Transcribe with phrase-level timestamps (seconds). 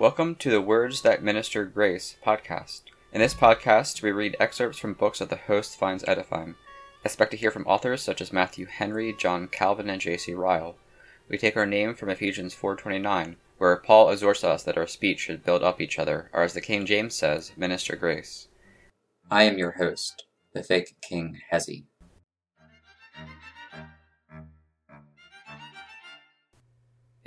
[0.00, 2.84] Welcome to the Words That Minister Grace podcast.
[3.12, 6.54] In this podcast, we read excerpts from books that the host finds edifying.
[7.04, 10.32] Expect to hear from authors such as Matthew Henry, John Calvin, and J.C.
[10.32, 10.76] Ryle.
[11.28, 15.44] We take our name from Ephesians 4.29, where Paul exhorts us that our speech should
[15.44, 18.48] build up each other, or as the King James says, minister grace.
[19.30, 20.24] I am your host,
[20.54, 21.84] the fake King Hezi.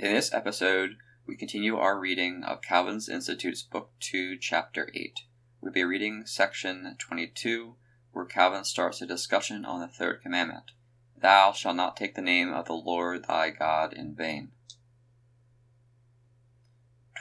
[0.00, 0.96] In this episode,
[1.26, 5.20] we continue our reading of Calvin's Institutes, Book 2, Chapter 8.
[5.60, 7.76] We'll be reading section 22,
[8.12, 10.72] where Calvin starts a discussion on the third commandment
[11.16, 14.50] Thou shalt not take the name of the Lord thy God in vain.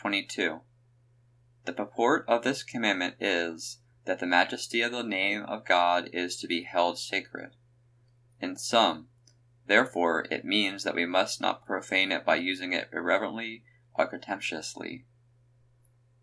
[0.02, 0.60] 22.
[1.64, 6.36] The purport of this commandment is that the majesty of the name of God is
[6.38, 7.52] to be held sacred.
[8.42, 9.08] In sum,
[9.68, 13.64] therefore, it means that we must not profane it by using it irreverently
[13.96, 15.06] or contemptuously.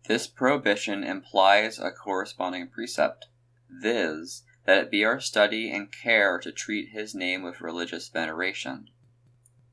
[0.07, 3.27] This prohibition implies a corresponding precept,
[3.69, 8.89] viz., that it be our study and care to treat his name with religious veneration.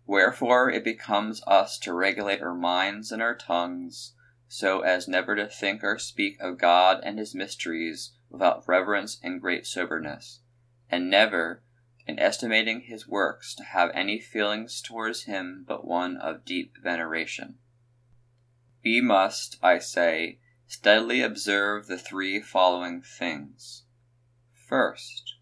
[0.07, 4.15] Wherefore it becomes us to regulate our minds and our tongues,
[4.49, 9.41] so as never to think or speak of God and his mysteries without reverence and
[9.41, 10.41] great soberness,
[10.91, 11.63] and never,
[12.07, 17.59] in estimating his works, to have any feelings towards him but one of deep veneration.
[18.85, 23.85] We must, I say, steadily observe the three following things.
[24.69, 25.35] First,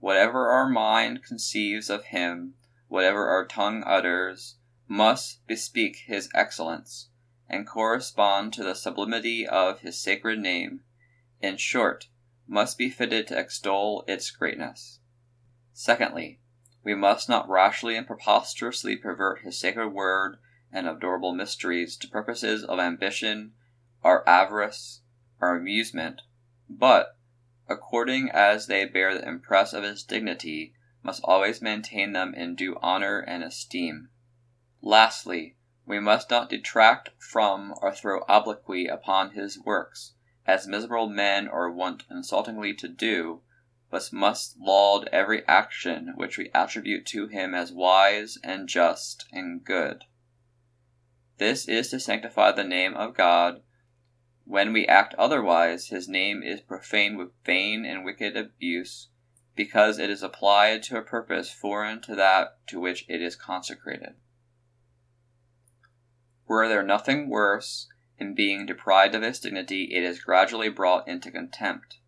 [0.00, 2.54] whatever our mind conceives of him,
[2.88, 7.08] whatever our tongue utters, must bespeak his excellence,
[7.48, 10.82] and correspond to the sublimity of his sacred name,
[11.40, 12.08] in short,
[12.46, 15.00] must be fitted to extol its greatness.
[15.72, 16.40] Secondly,
[16.82, 20.38] we must not rashly and preposterously pervert his sacred word
[20.72, 23.52] and of adorable mysteries to purposes of ambition,
[24.02, 25.00] our avarice,
[25.40, 26.22] our amusement,
[26.68, 27.16] but,
[27.68, 32.76] according as they bear the impress of his dignity, must always maintain them in due
[32.82, 34.08] honor and esteem.
[34.82, 40.12] Lastly, we must not detract from or throw obloquy upon his works,
[40.46, 43.40] as miserable men are wont insultingly to do,
[43.90, 49.64] but must laud every action which we attribute to him as wise and just and
[49.64, 50.04] good.
[51.38, 53.62] This is to sanctify the name of God.
[54.44, 59.08] When we act otherwise, his name is profaned with vain and wicked abuse,
[59.54, 64.14] because it is applied to a purpose foreign to that to which it is consecrated.
[66.46, 67.88] Were there nothing worse,
[68.18, 71.98] in being deprived of its dignity, it is gradually brought into contempt.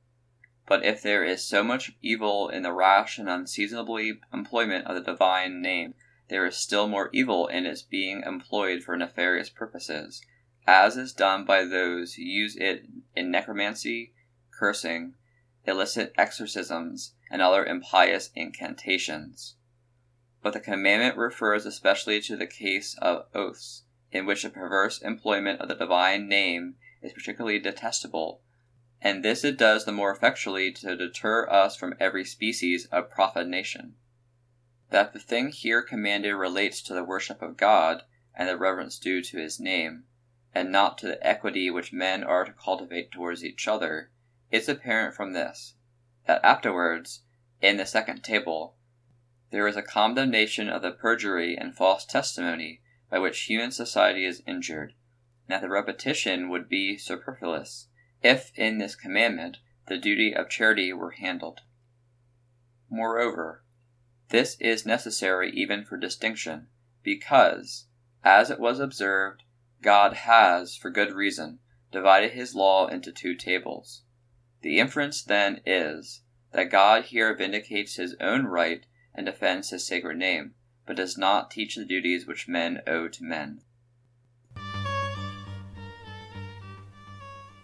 [0.67, 4.01] But if there is so much evil in the rash and unseasonable
[4.33, 5.95] employment of the divine name,
[6.31, 10.23] there is still more evil in its being employed for nefarious purposes,
[10.65, 12.87] as is done by those who use it
[13.17, 14.15] in necromancy,
[14.53, 15.15] cursing,
[15.65, 19.57] illicit exorcisms, and other impious incantations.
[20.41, 23.83] But the commandment refers especially to the case of oaths,
[24.13, 28.41] in which the perverse employment of the divine name is particularly detestable,
[29.03, 33.97] and this it does the more effectually to deter us from every species of profanation
[34.91, 38.03] that the thing here commanded relates to the worship of God
[38.35, 40.05] and the reverence due to his name,
[40.55, 44.11] and not to the equity which men are to cultivate towards each other,
[44.51, 45.75] is apparent from this,
[46.27, 47.23] that afterwards,
[47.61, 48.77] in the second table,
[49.51, 52.81] there is a condemnation of the perjury and false testimony
[53.11, 54.95] by which human society is injured,
[55.47, 57.89] and that the repetition would be superfluous,
[58.23, 61.61] if in this commandment the duty of charity were handled.
[62.89, 63.65] Moreover,
[64.31, 66.69] this is necessary even for distinction,
[67.03, 67.87] because,
[68.25, 69.43] as it was observed,
[69.83, 71.59] God has, for good reason,
[71.93, 74.03] divided his law into two tables.
[74.63, 80.19] The inference, then, is, that God here vindicates his own right and defends his sacred
[80.19, 80.55] name,
[80.87, 83.63] but does not teach the duties which men owe to men.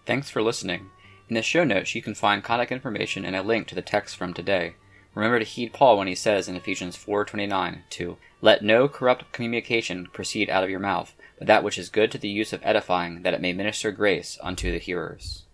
[0.05, 0.91] Thanks for listening.
[1.29, 4.17] In the show notes, you can find contact information and a link to the text
[4.17, 4.77] from today.
[5.17, 10.09] Remember to heed Paul when he says in Ephesians 4:29 to let no corrupt communication
[10.13, 13.23] proceed out of your mouth, but that which is good to the use of edifying,
[13.23, 15.46] that it may minister grace unto the hearers.